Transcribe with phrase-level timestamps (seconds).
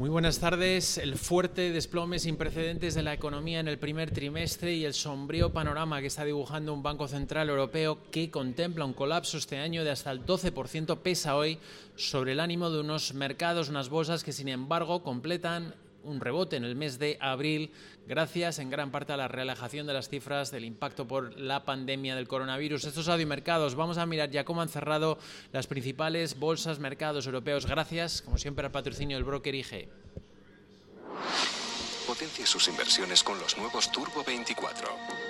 [0.00, 0.96] Muy buenas tardes.
[0.96, 5.52] El fuerte desplome sin precedentes de la economía en el primer trimestre y el sombrío
[5.52, 9.90] panorama que está dibujando un Banco Central Europeo que contempla un colapso este año de
[9.90, 11.58] hasta el 12% pesa hoy
[11.96, 15.74] sobre el ánimo de unos mercados, unas bolsas que sin embargo completan
[16.04, 17.70] un rebote en el mes de abril
[18.06, 22.16] gracias en gran parte a la relajación de las cifras del impacto por la pandemia
[22.16, 22.84] del coronavirus.
[22.84, 25.18] Estos mercados, vamos a mirar ya cómo han cerrado
[25.52, 27.66] las principales bolsas, mercados europeos.
[27.66, 29.88] Gracias, como siempre, al patrocinio del broker IG.
[32.06, 35.29] Potencie sus inversiones con los nuevos Turbo 24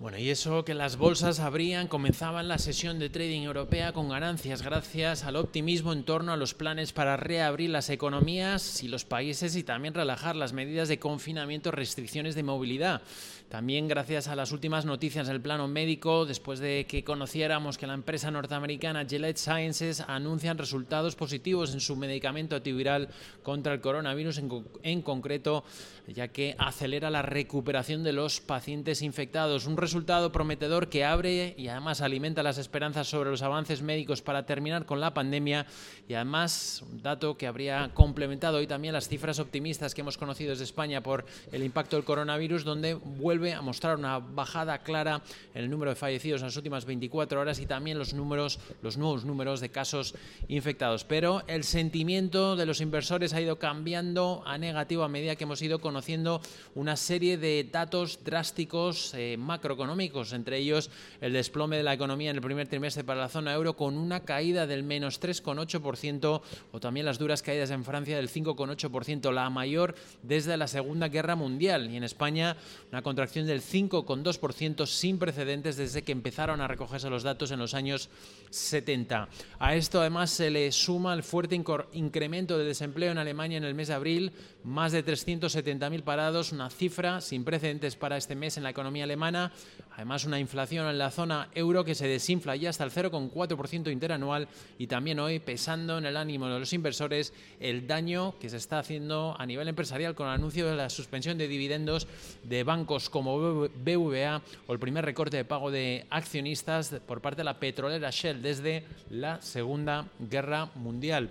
[0.00, 4.62] Bueno, y eso que las bolsas abrían, comenzaban la sesión de trading europea con ganancias
[4.62, 9.56] gracias al optimismo en torno a los planes para reabrir las economías y los países
[9.56, 13.02] y también relajar las medidas de confinamiento, restricciones de movilidad.
[13.50, 17.94] También gracias a las últimas noticias del plano médico, después de que conociéramos que la
[17.94, 23.08] empresa norteamericana Gillette Sciences anuncian resultados positivos en su medicamento antiviral
[23.42, 25.64] contra el coronavirus en, en concreto,
[26.06, 29.66] ya que acelera la recuperación de los pacientes infectados.
[29.66, 34.46] Un resultado prometedor que abre y además alimenta las esperanzas sobre los avances médicos para
[34.46, 35.66] terminar con la pandemia
[36.06, 40.50] y además un dato que habría complementado hoy también las cifras optimistas que hemos conocido
[40.50, 45.22] desde España por el impacto del coronavirus, donde vuelve a mostrar una bajada clara
[45.54, 48.96] en el número de fallecidos en las últimas 24 horas y también los números, los
[48.96, 50.14] nuevos números de casos
[50.46, 51.02] infectados.
[51.02, 55.60] Pero el sentimiento de los inversores ha ido cambiando a negativo a medida que hemos
[55.62, 56.40] ido conociendo
[56.76, 59.36] una serie de datos drásticos eh,
[59.80, 63.52] macroeconómicos, entre ellos el desplome de la economía en el primer trimestre para la zona
[63.54, 68.28] euro con una caída del menos 3,8% o también las duras caídas en Francia del
[68.28, 72.56] 5,8%, la mayor desde la Segunda Guerra Mundial y en España
[72.90, 77.74] una contracción del 5,2% sin precedentes desde que empezaron a recogerse los datos en los
[77.74, 78.10] años
[78.50, 79.28] 70.
[79.58, 81.60] A esto además se le suma el fuerte
[81.92, 84.32] incremento de desempleo en Alemania en el mes de abril,
[84.64, 89.52] más de 370.000 parados, una cifra sin precedentes para este mes en la economía alemana.
[90.00, 94.48] Además, una inflación en la zona euro que se desinfla ya hasta el 0,4% interanual
[94.78, 98.78] y también hoy pesando en el ánimo de los inversores el daño que se está
[98.78, 102.08] haciendo a nivel empresarial con el anuncio de la suspensión de dividendos
[102.44, 107.44] de bancos como BVA o el primer recorte de pago de accionistas por parte de
[107.44, 111.28] la petrolera Shell desde la Segunda Guerra Mundial.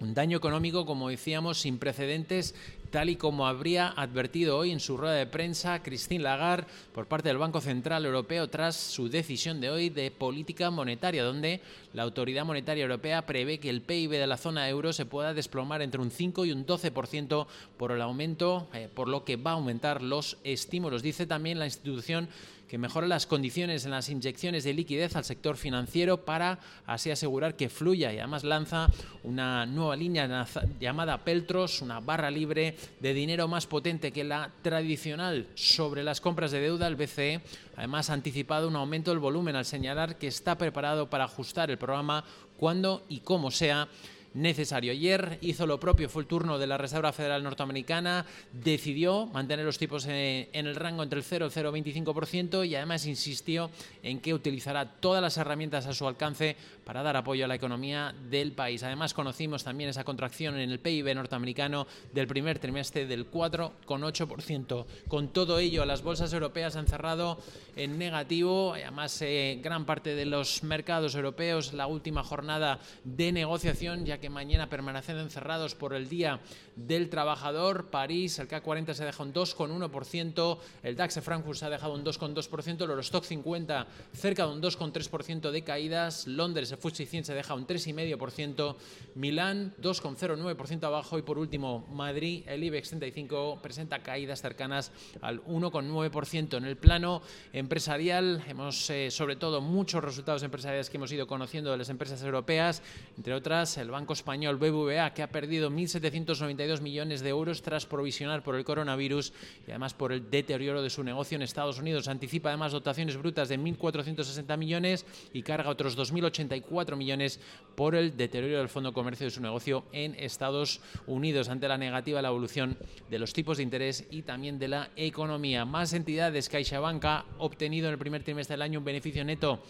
[0.00, 2.54] Un daño económico, como decíamos, sin precedentes,
[2.90, 7.28] tal y como habría advertido hoy en su rueda de prensa Christine Lagarde por parte
[7.28, 11.60] del Banco Central Europeo tras su decisión de hoy de política monetaria, donde
[11.92, 15.80] la Autoridad Monetaria Europea prevé que el PIB de la zona euro se pueda desplomar
[15.80, 17.46] entre un 5 y un 12%
[17.76, 21.02] por el aumento, eh, por lo que va a aumentar los estímulos.
[21.02, 22.28] Dice también la institución
[22.74, 27.54] que mejora las condiciones en las inyecciones de liquidez al sector financiero para así asegurar
[27.54, 28.88] que fluya y además lanza
[29.22, 30.44] una nueva línea
[30.80, 36.50] llamada Peltros, una barra libre de dinero más potente que la tradicional sobre las compras
[36.50, 36.88] de deuda.
[36.88, 37.42] El BCE
[37.76, 41.78] además ha anticipado un aumento del volumen al señalar que está preparado para ajustar el
[41.78, 42.24] programa
[42.56, 43.86] cuando y como sea
[44.34, 44.92] necesario.
[44.92, 49.78] Ayer hizo lo propio, fue el turno de la Reserva Federal Norteamericana, decidió mantener los
[49.78, 53.70] tipos en, el rango entre el 0 y el 0,25% y además insistió
[54.02, 58.14] en que utilizará todas las herramientas a su alcance para dar apoyo a la economía
[58.28, 58.82] del país.
[58.82, 64.84] Además conocimos también esa contracción en el PIB norteamericano del primer trimestre del 4,8%.
[65.08, 67.38] Con todo ello, las bolsas europeas han cerrado
[67.76, 74.04] en negativo, además eh, gran parte de los mercados europeos la última jornada de negociación
[74.04, 76.40] ya que mañana permanecen encerrados por el Día
[76.76, 77.90] del Trabajador.
[77.90, 82.04] París, el K40 se deja un 2,1%, el DAX de Frankfurt se ha dejado un
[82.04, 87.34] 2,2%, el Eurostock 50 cerca de un 2,3% de caídas, Londres, el FTSE 100 se
[87.34, 88.76] deja un 3,5%,
[89.14, 96.56] Milán 2,09% abajo y por último Madrid, el IBEX 35 presenta caídas cercanas al 1,9%.
[96.56, 97.22] En el plano
[97.52, 102.22] empresarial hemos eh, sobre todo muchos resultados empresariales que hemos ido conociendo de las empresas
[102.22, 102.82] europeas,
[103.16, 108.42] entre otras el Banco español BBVA, que ha perdido 1.792 millones de euros tras provisionar
[108.42, 109.32] por el coronavirus
[109.66, 112.08] y además por el deterioro de su negocio en Estados Unidos.
[112.08, 117.40] Anticipa además dotaciones brutas de 1.460 millones y carga otros 2.084 millones
[117.74, 122.22] por el deterioro del fondo comercio de su negocio en Estados Unidos ante la negativa
[122.22, 122.78] la evolución
[123.10, 125.64] de los tipos de interés y también de la economía.
[125.64, 129.60] Más entidades, CaixaBank ha obtenido en el primer trimestre del año un beneficio neto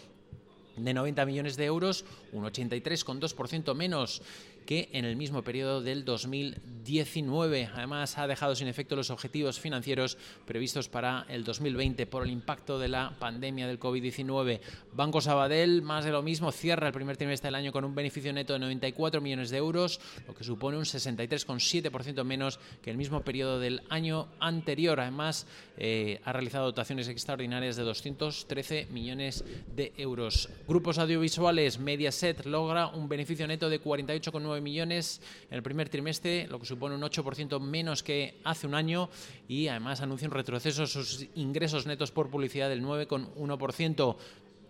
[0.77, 4.21] de 90 millones de euros, un 83,2% menos
[4.65, 7.69] que en el mismo periodo del 2019.
[7.73, 12.79] Además, ha dejado sin efecto los objetivos financieros previstos para el 2020 por el impacto
[12.79, 14.59] de la pandemia del COVID-19.
[14.93, 18.33] Banco Sabadell, más de lo mismo, cierra el primer trimestre del año con un beneficio
[18.33, 23.21] neto de 94 millones de euros, lo que supone un 63,7% menos que el mismo
[23.21, 24.99] periodo del año anterior.
[24.99, 25.47] Además,
[25.77, 29.43] eh, ha realizado dotaciones extraordinarias de 213 millones
[29.75, 30.49] de euros.
[30.67, 36.59] Grupos audiovisuales, Mediaset logra un beneficio neto de 48,9 millones en el primer trimestre, lo
[36.59, 39.09] que supone un 8% menos que hace un año
[39.47, 44.15] y además anuncia un retroceso en sus ingresos netos por publicidad del 9,1%.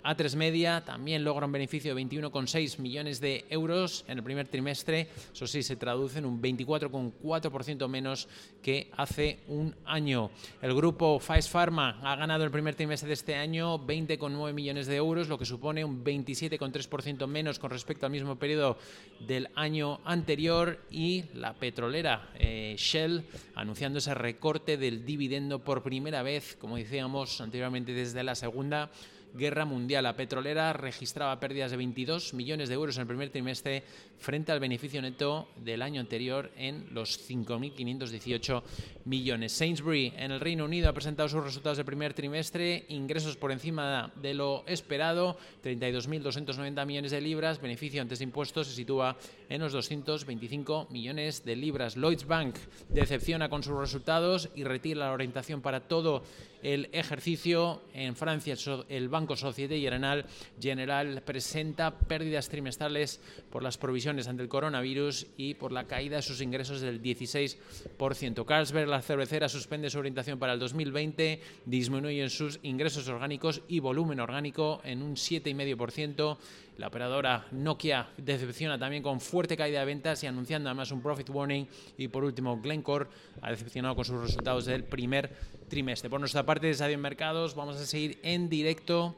[0.06, 5.10] A3 Media también logra un beneficio de 21,6 millones de euros en el primer trimestre.
[5.34, 8.28] Eso sí, se traduce en un 24,4% menos
[8.62, 10.30] que hace un año.
[10.62, 14.96] El grupo Pfizer Pharma ha ganado el primer trimestre de este año 20,9 millones de
[14.96, 18.78] euros, lo que supone un 27,3% menos con respecto al mismo periodo
[19.20, 20.82] del año anterior.
[20.92, 23.26] Y la petrolera eh, Shell
[23.56, 28.92] anunciando ese recorte del dividendo por primera vez, como decíamos anteriormente, desde la segunda
[29.36, 30.04] guerra mundial.
[30.04, 33.84] La petrolera registraba pérdidas de 22 millones de euros en el primer trimestre
[34.18, 38.64] frente al beneficio neto del año anterior en los 5.518
[39.06, 39.52] millones.
[39.52, 44.12] Sainsbury en el Reino Unido ha presentado sus resultados del primer trimestre, ingresos por encima
[44.22, 49.18] de lo esperado, 32.290 millones de libras, beneficio antes de impuestos se sitúa
[49.50, 51.96] en los 225 millones de libras.
[51.96, 52.56] Lloyds Bank
[52.90, 56.24] decepciona con sus resultados y retira la orientación para todo
[56.64, 57.82] el ejercicio.
[57.94, 58.56] En Francia,
[58.90, 60.26] el Banco Societe General,
[60.62, 63.20] General presenta pérdidas trimestrales
[63.50, 68.46] por las provisiones ante el coronavirus y por la caída de sus ingresos del 16%.
[68.46, 74.20] Carlsberg, la cervecera, suspende su orientación para el 2020, disminuyen sus ingresos orgánicos y volumen
[74.20, 76.38] orgánico en un 7,5%.
[76.78, 81.30] La operadora Nokia decepciona también con fuerte caída de ventas y anunciando además un profit
[81.30, 81.66] warning.
[81.98, 83.08] Y por último, Glencore
[83.42, 85.32] ha decepcionado con sus resultados del primer
[85.68, 86.10] trimestre.
[86.10, 89.16] Por nuestra parte, desde Adiós Mercados, vamos a seguir en directo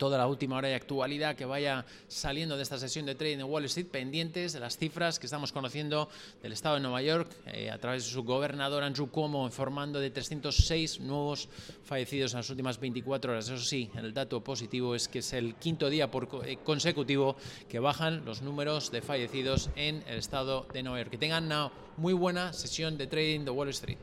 [0.00, 3.44] toda la última hora de actualidad que vaya saliendo de esta sesión de trading en
[3.44, 6.08] Wall Street, pendientes de las cifras que estamos conociendo
[6.42, 10.08] del estado de Nueva York eh, a través de su gobernador Andrew Cuomo, informando de
[10.08, 11.50] 306 nuevos
[11.84, 13.50] fallecidos en las últimas 24 horas.
[13.50, 17.36] Eso sí, el dato positivo es que es el quinto día por, eh, consecutivo
[17.68, 21.10] que bajan los números de fallecidos en el estado de Nueva York.
[21.10, 23.98] Que tengan una muy buena sesión de trading de Wall Street.